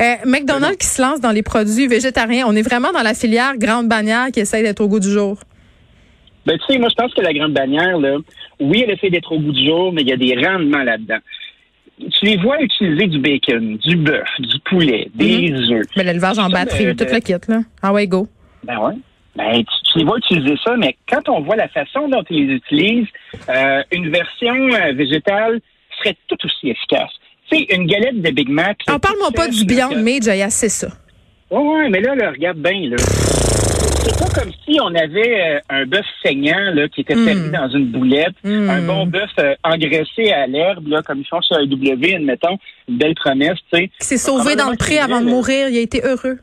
Euh, 0.00 0.14
McDonald's 0.24 0.76
qui 0.78 0.86
se 0.86 1.02
lance 1.02 1.20
dans 1.20 1.30
les 1.32 1.42
produits 1.42 1.86
végétariens, 1.86 2.46
on 2.46 2.56
est 2.56 2.62
vraiment 2.62 2.92
dans 2.92 3.02
la 3.02 3.14
filière 3.14 3.56
grande 3.56 3.88
bannière 3.88 4.28
qui 4.32 4.40
essaye 4.40 4.62
d'être 4.62 4.80
au 4.80 4.88
goût 4.88 5.00
du 5.00 5.10
jour. 5.10 5.38
Ben, 6.48 6.58
tu 6.58 6.72
sais, 6.72 6.78
moi, 6.78 6.88
je 6.88 6.94
pense 6.94 7.12
que 7.12 7.20
la 7.20 7.34
grande 7.34 7.52
bannière, 7.52 7.98
là, 7.98 8.16
oui, 8.58 8.82
elle 8.82 8.94
essaie 8.94 9.10
d'être 9.10 9.32
au 9.32 9.38
bout 9.38 9.52
du 9.52 9.66
jour, 9.66 9.92
mais 9.92 10.00
il 10.00 10.08
y 10.08 10.12
a 10.12 10.16
des 10.16 10.34
rendements 10.34 10.82
là-dedans. 10.82 11.18
Tu 11.98 12.24
les 12.24 12.38
vois 12.38 12.62
utiliser 12.62 13.06
du 13.06 13.18
bacon, 13.18 13.76
du 13.76 13.96
bœuf, 13.96 14.28
du 14.38 14.58
poulet, 14.60 15.10
des 15.14 15.52
œufs. 15.70 15.84
Mais 15.94 16.04
l'élevage 16.04 16.38
en 16.38 16.48
batterie, 16.48 16.86
ben, 16.86 16.96
tout 16.96 17.04
ben, 17.04 17.14
le 17.16 17.20
kit 17.20 17.34
là. 17.48 17.60
Ah 17.82 17.92
ouais 17.92 18.06
go. 18.06 18.28
Ben 18.64 18.78
ouais. 18.78 18.94
Ben, 19.36 19.58
tu, 19.58 19.92
tu 19.92 19.98
les 19.98 20.04
vois 20.04 20.16
utiliser 20.16 20.54
ça, 20.64 20.74
mais 20.78 20.96
quand 21.06 21.28
on 21.28 21.42
voit 21.42 21.56
la 21.56 21.68
façon 21.68 22.08
dont 22.08 22.24
ils 22.30 22.46
les 22.46 22.54
utilisent, 22.54 23.08
euh, 23.50 23.82
une 23.92 24.08
version 24.08 24.54
euh, 24.72 24.92
végétale 24.94 25.60
serait 25.98 26.16
tout 26.28 26.38
aussi 26.46 26.70
efficace. 26.70 27.10
Tu 27.50 27.58
sais, 27.58 27.66
une 27.74 27.86
galette 27.86 28.22
de 28.22 28.30
Big 28.30 28.48
Mac. 28.48 28.78
En 28.88 28.98
parle-moi 28.98 29.26
toute 29.26 29.36
pas 29.36 29.48
du 29.48 29.66
Beyond 29.66 29.96
Meat, 30.02 30.26
assez 30.28 30.70
ça. 30.70 30.88
Ouais, 31.50 31.58
ouais, 31.58 31.90
mais 31.90 32.00
là, 32.00 32.14
là 32.14 32.30
regarde 32.30 32.58
bien, 32.58 32.88
là. 32.88 32.96
C'est 34.00 34.18
pas 34.18 34.40
comme 34.40 34.52
si 34.64 34.78
on 34.80 34.94
avait 34.94 35.40
euh, 35.56 35.58
un 35.70 35.86
bœuf 35.86 36.06
saignant, 36.22 36.70
là, 36.74 36.88
qui 36.88 37.00
était 37.02 37.14
Mm. 37.14 37.24
servi 37.26 37.50
dans 37.50 37.68
une 37.68 37.86
boulette, 37.86 38.34
Mm. 38.44 38.70
un 38.70 38.82
bon 38.86 39.06
bœuf 39.06 39.30
euh, 39.38 39.54
engraissé 39.64 40.30
à 40.32 40.46
l'herbe, 40.46 40.86
là, 40.88 41.02
comme 41.02 41.20
ils 41.20 41.26
font 41.26 41.40
chez 41.40 41.54
AEW, 41.56 42.14
admettons, 42.16 42.58
une 42.88 42.96
belle 42.98 43.14
promesse, 43.14 43.58
tu 43.72 43.78
sais. 43.78 43.90
S'est 44.00 44.16
sauvé 44.18 44.56
dans 44.56 44.70
le 44.70 44.76
pré 44.76 44.98
avant 44.98 45.20
de 45.20 45.26
mourir, 45.26 45.68
il 45.68 45.76
a 45.78 45.80
été 45.80 46.00
heureux. 46.02 46.38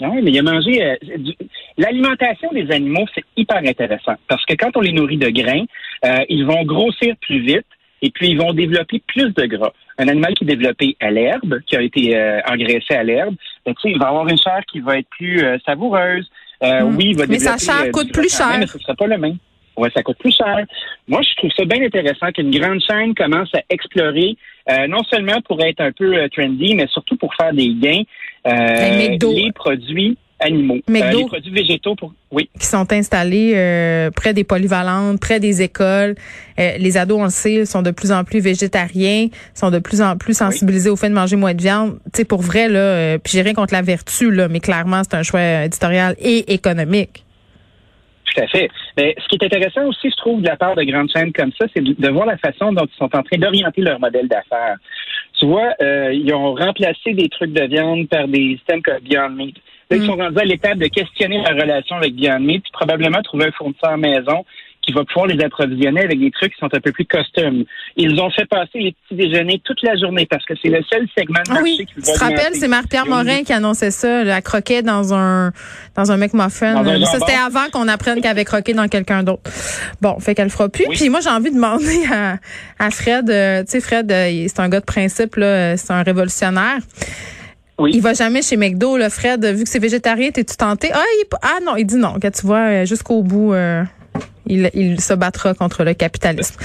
Oui, 0.00 0.20
mais 0.22 0.30
il 0.32 0.38
a 0.38 0.42
mangé. 0.42 0.82
euh, 0.84 0.96
du- 1.18 1.34
L'alimentation 1.78 2.50
des 2.52 2.70
animaux, 2.72 3.06
c'est 3.14 3.24
hyper 3.36 3.58
intéressant 3.58 4.14
parce 4.28 4.44
que 4.44 4.54
quand 4.54 4.70
on 4.76 4.80
les 4.80 4.92
nourrit 4.92 5.16
de 5.16 5.28
grains, 5.30 5.64
euh, 6.04 6.18
ils 6.28 6.44
vont 6.44 6.64
grossir 6.64 7.14
plus 7.20 7.38
vite 7.40 7.66
et 8.02 8.10
puis 8.10 8.28
ils 8.30 8.38
vont 8.38 8.52
développer 8.52 9.00
plus 9.06 9.32
de 9.32 9.44
gras. 9.46 9.72
Un 9.98 10.08
animal 10.08 10.34
qui 10.34 10.42
est 10.44 10.48
développé 10.48 10.96
à 11.00 11.10
l'herbe, 11.12 11.60
qui 11.66 11.76
a 11.76 11.82
été 11.82 12.16
euh, 12.16 12.40
engraissé 12.50 12.94
à 12.94 13.04
l'herbe, 13.04 13.36
ben, 13.64 13.74
il 13.84 13.98
va 13.98 14.08
avoir 14.08 14.26
une 14.28 14.38
chair 14.38 14.60
qui 14.70 14.80
va 14.80 14.98
être 14.98 15.08
plus 15.10 15.40
euh, 15.44 15.56
savoureuse. 15.64 16.28
Euh, 16.62 16.82
Mm. 16.82 16.96
Oui, 16.96 17.04
il 17.10 17.16
va 17.16 17.26
Mais 17.26 17.38
sa 17.38 17.56
développer, 17.56 17.64
chair 17.64 17.86
euh, 17.86 17.90
coûte 17.90 18.12
plus 18.12 18.36
cher. 18.36 18.56
Mais 18.58 18.66
ce 18.66 18.76
ne 18.76 18.82
sera 18.82 18.94
pas 18.94 19.06
le 19.06 19.18
même. 19.18 19.36
Ouais, 19.76 19.90
ça 19.94 20.02
coûte 20.02 20.18
plus 20.18 20.34
cher. 20.36 20.64
Moi, 21.08 21.20
je 21.22 21.34
trouve 21.36 21.50
ça 21.56 21.64
bien 21.64 21.82
intéressant 21.82 22.30
qu'une 22.30 22.50
grande 22.50 22.80
chaîne 22.82 23.14
commence 23.14 23.48
à 23.54 23.60
explorer, 23.70 24.36
euh, 24.70 24.86
non 24.86 25.02
seulement 25.04 25.40
pour 25.42 25.60
être 25.62 25.80
un 25.80 25.92
peu 25.92 26.14
euh, 26.14 26.28
trendy, 26.28 26.74
mais 26.74 26.86
surtout 26.88 27.16
pour 27.16 27.34
faire 27.34 27.52
des 27.54 27.72
gains, 27.74 28.02
euh, 28.46 29.16
les 29.20 29.52
produits 29.52 30.16
animaux, 30.42 30.78
McDo. 30.88 31.18
Euh, 31.18 31.20
les 31.22 31.26
produits 31.26 31.52
végétaux 31.52 31.94
pour. 31.94 32.12
Oui. 32.30 32.48
qui 32.58 32.66
sont 32.66 32.90
installés 32.92 33.52
euh, 33.54 34.10
près 34.10 34.32
des 34.32 34.44
polyvalentes, 34.44 35.20
près 35.20 35.38
des 35.38 35.62
écoles. 35.62 36.14
Euh, 36.58 36.78
les 36.78 36.96
ados, 36.96 37.18
on 37.20 37.24
le 37.24 37.30
sait, 37.30 37.64
sont 37.66 37.82
de 37.82 37.90
plus 37.90 38.10
en 38.10 38.24
plus 38.24 38.40
végétariens, 38.40 39.28
sont 39.54 39.70
de 39.70 39.78
plus 39.78 40.00
en 40.00 40.16
plus 40.16 40.36
sensibilisés 40.36 40.90
au 40.90 40.96
fait 40.96 41.08
de 41.08 41.14
manger 41.14 41.36
moins 41.36 41.54
de 41.54 41.60
viande. 41.60 41.98
Tu 42.06 42.18
sais, 42.18 42.24
pour 42.24 42.40
vrai, 42.40 42.68
là, 42.68 43.18
puis 43.18 43.34
j'ai 43.34 43.42
rien 43.42 43.54
contre 43.54 43.74
la 43.74 43.82
vertu, 43.82 44.30
là, 44.30 44.48
mais 44.48 44.60
clairement, 44.60 45.02
c'est 45.04 45.16
un 45.16 45.22
choix 45.22 45.64
éditorial 45.64 46.14
et 46.18 46.52
économique. 46.54 47.24
Tout 48.34 48.42
à 48.42 48.46
fait. 48.46 48.70
Mais 48.96 49.14
ce 49.18 49.28
qui 49.28 49.36
est 49.36 49.44
intéressant 49.44 49.86
aussi, 49.86 50.10
je 50.10 50.16
trouve, 50.16 50.40
de 50.40 50.48
la 50.48 50.56
part 50.56 50.74
de 50.74 50.82
grandes 50.84 51.10
chaînes 51.10 51.32
comme 51.32 51.52
ça, 51.58 51.66
c'est 51.74 51.82
de 51.82 52.08
voir 52.08 52.26
la 52.26 52.38
façon 52.38 52.72
dont 52.72 52.86
ils 52.86 52.96
sont 52.96 53.14
en 53.14 53.22
train 53.22 53.38
d'orienter 53.38 53.82
leur 53.82 54.00
modèle 54.00 54.28
d'affaires. 54.28 54.76
Tu 55.42 55.48
vois, 55.48 55.74
euh, 55.82 56.12
ils 56.14 56.32
ont 56.32 56.54
remplacé 56.54 57.14
des 57.14 57.28
trucs 57.28 57.52
de 57.52 57.64
viande 57.64 58.08
par 58.08 58.28
des 58.28 58.54
systèmes 58.58 58.80
comme 58.80 59.00
Beyond 59.00 59.30
Meat. 59.30 59.56
Là, 59.90 59.96
ils 59.96 60.02
Mm. 60.04 60.06
sont 60.06 60.14
rendus 60.14 60.38
à 60.38 60.44
l'étape 60.44 60.78
de 60.78 60.86
questionner 60.86 61.38
leur 61.38 61.60
relation 61.60 61.96
avec 61.96 62.14
Beyond 62.14 62.38
Meat, 62.38 62.62
puis 62.62 62.70
probablement 62.70 63.20
trouver 63.22 63.46
un 63.46 63.50
fournisseur 63.50 63.98
maison 63.98 64.44
qui 64.82 64.92
va 64.92 65.04
pouvoir 65.04 65.26
les 65.26 65.42
approvisionner 65.42 66.02
avec 66.02 66.18
des 66.18 66.30
trucs 66.30 66.52
qui 66.52 66.58
sont 66.58 66.72
un 66.72 66.80
peu 66.80 66.92
plus 66.92 67.04
custom. 67.04 67.64
Ils 67.96 68.20
ont 68.20 68.30
fait 68.30 68.46
passer 68.46 68.78
les 68.78 68.92
petits 68.92 69.14
déjeuners 69.14 69.60
toute 69.64 69.82
la 69.82 69.96
journée 69.96 70.26
parce 70.26 70.44
que 70.44 70.54
c'est 70.60 70.68
le 70.68 70.82
seul 70.90 71.06
segment 71.16 71.40
de 71.46 71.50
Ah 71.50 71.54
marché 71.54 71.62
oui, 71.62 71.86
qui 71.86 71.94
tu 71.94 72.00
va 72.00 72.12
te 72.12 72.18
rappelles, 72.18 72.54
c'est 72.54 72.68
ont 72.68 73.06
Morin 73.06 73.42
qui 73.44 73.52
annonçait 73.52 73.90
ça, 73.90 74.24
la 74.24 74.42
croquait 74.42 74.82
dans 74.82 75.14
un 75.14 75.52
dans 75.96 76.10
un 76.10 76.16
McMuffin. 76.16 76.82
Dans 76.82 77.06
ça, 77.06 77.18
c'était 77.20 77.38
avant 77.38 77.68
qu'on 77.72 77.88
apprenne 77.88 78.20
qu'elle 78.20 78.30
avait 78.32 78.44
croqué 78.44 78.74
dans 78.74 78.88
quelqu'un 78.88 79.22
d'autre. 79.22 79.50
Bon, 80.00 80.18
fait 80.18 80.34
qu'elle 80.34 80.46
le 80.46 80.50
fera 80.50 80.68
plus. 80.68 80.86
Oui. 80.88 80.96
Puis 80.96 81.08
moi, 81.08 81.20
j'ai 81.20 81.30
envie 81.30 81.50
de 81.50 81.54
demander 81.54 82.00
à, 82.12 82.38
à 82.78 82.90
Fred, 82.90 83.30
euh, 83.30 83.62
tu 83.64 83.72
sais, 83.72 83.80
Fred, 83.80 84.10
euh, 84.10 84.46
c'est 84.48 84.60
un 84.60 84.68
gars 84.68 84.80
de 84.80 84.84
principe, 84.84 85.36
là, 85.36 85.46
euh, 85.46 85.74
c'est 85.76 85.92
un 85.92 86.02
révolutionnaire. 86.02 86.78
Oui. 87.78 87.92
Il 87.94 88.02
va 88.02 88.12
jamais 88.14 88.42
chez 88.42 88.56
McDo, 88.56 88.96
là, 88.96 89.10
Fred, 89.10 89.44
vu 89.44 89.64
que 89.64 89.68
c'est 89.68 89.78
végétarien, 89.78 90.30
t'es-tu 90.30 90.56
tenté? 90.56 90.90
Ah, 90.92 91.02
il, 91.18 91.24
ah 91.42 91.58
non, 91.64 91.76
il 91.76 91.84
dit 91.84 91.96
non. 91.96 92.18
Que 92.20 92.28
tu 92.28 92.46
vois, 92.46 92.84
jusqu'au 92.84 93.22
bout, 93.22 93.54
euh, 93.54 93.82
il, 94.52 94.70
il 94.74 95.00
se 95.00 95.14
battra 95.14 95.54
contre 95.54 95.84
le 95.84 95.94
capitalisme. 95.94 96.56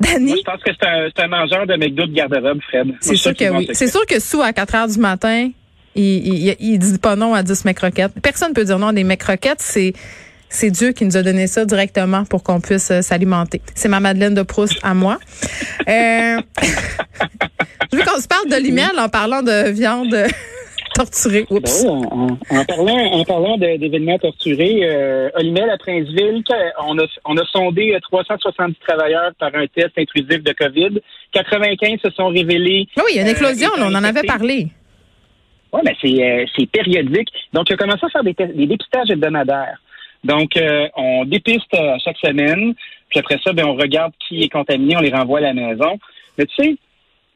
Moi, 0.00 0.12
Danny, 0.12 0.34
je 0.36 0.42
pense 0.42 0.62
que 0.62 0.70
c'est 0.78 0.86
un, 0.86 1.08
c'est 1.14 1.22
un 1.24 1.28
mangeur 1.28 1.66
de 1.66 1.74
McDo 1.76 2.06
de 2.06 2.12
garde-robe, 2.12 2.60
Fred. 2.68 2.88
C'est 3.00 3.16
sûr 3.16 3.34
que 3.34 3.50
oui. 3.50 3.68
C'est 3.72 3.88
sûr 3.88 4.04
que 4.06 4.20
sous 4.20 4.42
à 4.42 4.52
4 4.52 4.74
heures 4.74 4.88
du 4.88 4.98
matin, 4.98 5.50
il, 5.94 6.04
il, 6.04 6.56
il 6.60 6.78
dit 6.78 6.98
pas 6.98 7.16
non 7.16 7.34
à 7.34 7.42
10 7.42 7.64
croquettes. 7.74 8.12
Personne 8.22 8.52
peut 8.52 8.64
dire 8.64 8.78
non 8.78 8.88
à 8.88 8.92
des 8.92 9.16
croquettes. 9.16 9.60
C'est, 9.60 9.94
c'est 10.48 10.70
Dieu 10.70 10.92
qui 10.92 11.04
nous 11.06 11.16
a 11.16 11.22
donné 11.22 11.46
ça 11.46 11.64
directement 11.64 12.24
pour 12.24 12.42
qu'on 12.42 12.60
puisse 12.60 12.90
euh, 12.90 13.00
s'alimenter. 13.00 13.62
C'est 13.74 13.88
ma 13.88 14.00
Madeleine 14.00 14.34
de 14.34 14.42
Proust 14.42 14.78
à 14.82 14.92
moi. 14.92 15.18
Euh, 15.88 15.88
je 17.92 17.96
veux 17.96 18.04
qu'on 18.04 18.20
se 18.20 18.28
parle 18.28 18.48
de 18.50 18.56
l'email 18.56 18.98
en 18.98 19.08
parlant 19.08 19.42
de 19.42 19.70
viande 19.70 20.14
torturée. 20.94 21.46
Oups. 21.50 21.84
Ben 21.84 22.38
en, 22.50 22.64
parlant, 22.64 23.12
en 23.12 23.24
parlant 23.24 23.58
d'événements 23.58 24.18
torturés, 24.18 24.80
euh, 24.82 25.30
Olimel 25.34 25.70
à 25.70 25.78
Princeville, 25.78 26.42
on 26.86 26.98
a, 26.98 27.04
on 27.24 27.36
a 27.36 27.44
sondé 27.46 27.96
370 28.02 28.76
travailleurs 28.86 29.32
par 29.38 29.54
un 29.54 29.66
test 29.66 29.90
intrusif 29.98 30.42
de 30.42 30.52
COVID. 30.52 31.00
95 31.32 32.00
se 32.04 32.10
sont 32.10 32.28
révélés. 32.28 32.86
Oui, 32.96 33.02
il 33.10 33.16
y 33.16 33.18
a 33.18 33.22
une 33.22 33.28
éclosion, 33.28 33.70
on 33.78 33.94
en 33.94 34.04
avait 34.04 34.22
parlé. 34.22 34.68
Oui, 35.72 35.80
mais 35.84 36.46
c'est 36.56 36.66
périodique. 36.66 37.28
Donc, 37.52 37.70
il 37.70 37.74
a 37.74 37.76
commencé 37.76 38.04
à 38.04 38.08
faire 38.10 38.24
des, 38.24 38.34
des 38.34 38.66
dépistages 38.66 39.10
hebdomadaires. 39.10 39.78
Donc, 40.24 40.56
euh, 40.56 40.86
on 40.96 41.24
dépiste 41.24 41.74
chaque 42.04 42.18
semaine, 42.18 42.74
puis 43.08 43.18
après 43.18 43.38
ça, 43.42 43.52
ben, 43.52 43.66
on 43.66 43.74
regarde 43.74 44.12
qui 44.26 44.42
est 44.42 44.48
contaminé, 44.48 44.96
on 44.96 45.00
les 45.00 45.10
renvoie 45.10 45.38
à 45.38 45.42
la 45.42 45.54
maison. 45.54 45.98
Mais 46.38 46.46
tu 46.46 46.62
sais, 46.62 46.76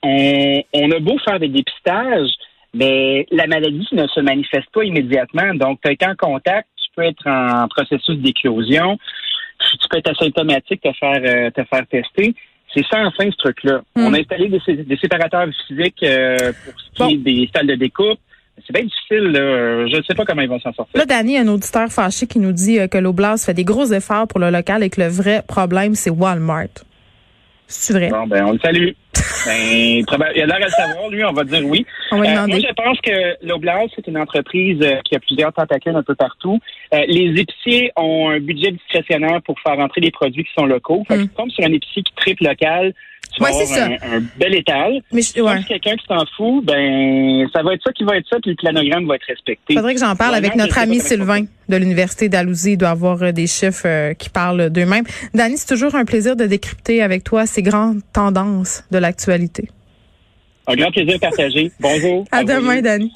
on, 0.02 0.62
on 0.72 0.90
a 0.92 0.98
beau 1.00 1.18
faire 1.18 1.40
des 1.40 1.48
dépistages, 1.48 2.30
mais 2.74 3.26
la 3.30 3.46
maladie 3.46 3.88
ne 3.92 4.06
se 4.06 4.20
manifeste 4.20 4.70
pas 4.72 4.84
immédiatement. 4.84 5.54
Donc, 5.54 5.80
tu 5.82 5.92
été 5.92 6.06
en 6.06 6.14
contact, 6.14 6.68
tu 6.76 6.90
peux 6.94 7.02
être 7.02 7.26
en 7.26 7.68
processus 7.68 8.18
d'éclosion, 8.18 8.98
tu 9.58 9.88
peux 9.90 9.98
être 9.98 10.10
asymptomatique, 10.10 10.80
te 10.80 10.92
faire, 10.92 11.20
euh, 11.24 11.50
te 11.50 11.62
faire 11.64 11.86
tester. 11.86 12.34
C'est 12.74 12.84
sans 12.86 13.10
fin 13.12 13.30
ce 13.30 13.36
truc-là. 13.38 13.80
Hmm. 13.94 14.06
On 14.06 14.14
a 14.14 14.18
installé 14.18 14.48
des, 14.48 14.96
séparateurs 14.96 15.46
physiques 15.66 16.02
euh, 16.02 16.52
pour 16.64 16.74
ce 16.78 17.08
qui 17.08 17.14
est 17.14 17.18
des 17.18 17.50
salles 17.54 17.68
de 17.68 17.74
découpe. 17.74 18.18
C'est 18.66 18.72
bien 18.72 18.84
difficile. 18.84 19.32
Je 19.34 19.96
ne 19.96 20.02
sais 20.02 20.14
pas 20.14 20.24
comment 20.24 20.42
ils 20.42 20.48
vont 20.48 20.60
s'en 20.60 20.72
sortir. 20.72 20.98
Là, 20.98 21.04
Danny, 21.04 21.38
un 21.38 21.48
auditeur 21.48 21.88
fâché 21.88 22.26
qui 22.26 22.38
nous 22.38 22.52
dit 22.52 22.78
euh, 22.78 22.88
que 22.88 22.98
l'Oblast 22.98 23.46
fait 23.46 23.54
des 23.54 23.64
gros 23.64 23.86
efforts 23.86 24.26
pour 24.26 24.40
le 24.40 24.50
local 24.50 24.82
et 24.82 24.90
que 24.90 25.00
le 25.00 25.08
vrai 25.08 25.42
problème, 25.46 25.94
c'est 25.94 26.10
Walmart. 26.10 26.84
C'est 27.68 27.92
vrai? 27.92 28.08
Bon, 28.08 28.26
ben, 28.26 28.44
on 28.46 28.52
le 28.52 28.58
salue. 28.58 28.90
Ben, 30.18 30.26
il 30.34 30.42
a 30.42 30.46
l'air 30.46 30.56
à 30.56 30.58
le 30.58 30.68
savoir, 30.68 31.08
lui, 31.08 31.24
on 31.24 31.32
va 31.32 31.44
dire 31.44 31.62
oui. 31.64 31.86
On 32.12 32.18
va 32.18 32.44
euh, 32.44 32.46
moi, 32.46 32.58
je 32.58 32.72
pense 32.74 33.00
que 33.00 33.46
l'Oblast, 33.46 33.92
c'est 33.94 34.06
une 34.06 34.18
entreprise 34.18 34.80
euh, 34.82 35.00
qui 35.04 35.14
a 35.14 35.20
plusieurs 35.20 35.52
tentacules 35.52 35.96
un 35.96 36.02
peu 36.02 36.14
partout. 36.14 36.60
les 36.92 37.40
épiciers 37.40 37.92
ont 37.96 38.30
un 38.30 38.40
budget 38.40 38.72
discrétionnaire 38.72 39.42
pour 39.42 39.58
faire 39.60 39.78
entrer 39.78 40.00
des 40.00 40.10
produits 40.10 40.44
qui 40.44 40.52
sont 40.56 40.66
locaux. 40.66 41.04
Fait 41.08 41.18
mm. 41.18 41.50
sur 41.50 41.64
un 41.64 41.72
épicier 41.72 42.02
qui 42.02 42.12
triple 42.14 42.44
local, 42.44 42.94
tu 43.36 43.42
vas 43.42 43.84
Un, 43.84 44.22
bel 44.38 44.54
étal. 44.54 45.00
Mais 45.12 45.22
je, 45.22 45.40
ouais. 45.40 45.58
Si 45.58 45.64
quelqu'un 45.66 45.96
qui 45.96 46.06
s'en 46.06 46.24
fout, 46.36 46.64
ben 46.64 47.46
ça 47.52 47.62
va 47.62 47.74
être 47.74 47.82
ça 47.84 47.92
qui 47.92 48.04
va 48.04 48.16
être 48.16 48.26
ça, 48.30 48.38
puis 48.40 48.50
le 48.50 48.56
planogramme 48.56 49.06
va 49.06 49.16
être 49.16 49.26
respecté. 49.26 49.74
Faudrait 49.74 49.94
que 49.94 50.00
j'en 50.00 50.16
parle 50.16 50.34
avec 50.34 50.56
notre 50.56 50.78
ami 50.78 51.00
Sylvain 51.00 51.44
de 51.68 51.76
l'Université 51.76 52.28
d'Alousie. 52.28 52.72
Il 52.72 52.78
doit 52.78 52.90
avoir 52.90 53.22
euh, 53.22 53.32
des 53.32 53.46
chiffres 53.46 53.86
euh, 53.86 54.14
qui 54.14 54.30
parlent 54.30 54.70
d'eux-mêmes. 54.70 55.04
Dani, 55.34 55.56
c'est 55.56 55.68
toujours 55.68 55.94
un 55.94 56.04
plaisir 56.04 56.36
de 56.36 56.44
décrypter 56.46 57.02
avec 57.02 57.24
toi 57.24 57.46
ces 57.46 57.62
grandes 57.62 58.00
tendances 58.12 58.84
de 58.90 58.98
l'actualité. 58.98 59.68
Un 60.66 60.74
grand 60.74 60.90
plaisir 60.90 61.18
partagé. 61.20 61.70
Bonjour. 61.78 62.24
À, 62.32 62.38
à 62.38 62.44
demain, 62.44 62.80
Dani. 62.80 63.12